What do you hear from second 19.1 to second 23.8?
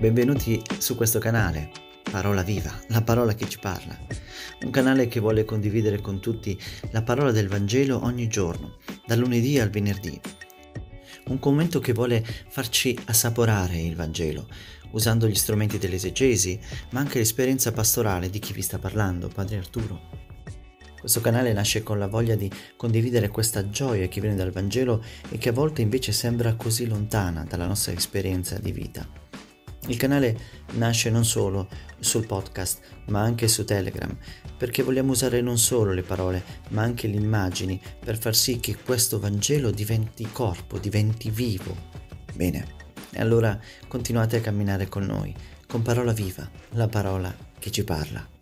Padre Arturo. Questo canale nasce con la voglia di condividere questa